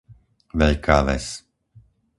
[0.59, 1.25] Veľká Ves